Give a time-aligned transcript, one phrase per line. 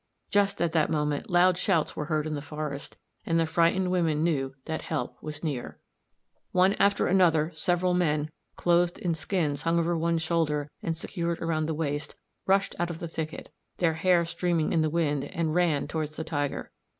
[0.31, 4.23] Just at that moment loud shouts were heard in the forest, and the frightened women
[4.23, 5.77] knew that help was near.
[6.55, 6.79] [Illustration: Fig.
[6.79, 6.79] 77.
[6.79, 10.97] Palæolithic times.] One after another, several men, clothed in skins hung over one shoulder and
[10.97, 12.15] secured round the waist,
[12.47, 16.23] rushed out of the thicket, their hair streaming in the wind, and ran towards the
[16.23, 16.71] tiger.